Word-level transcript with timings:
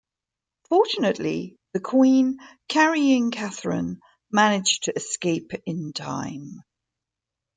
Fortunately, 0.67 1.59
the 1.73 1.79
Queen, 1.79 2.39
carrying 2.67 3.29
Katherine, 3.29 3.99
managed 4.31 4.85
to 4.85 4.95
escape 4.95 5.51
in 5.67 5.93
time. 5.93 6.63